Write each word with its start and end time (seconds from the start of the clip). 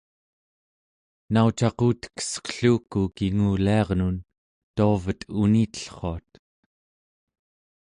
naucaqutekesqelluku 1.33 3.01
kinguliarnun 3.17 4.17
tuavet 4.75 5.21
unitellruat 5.41 6.29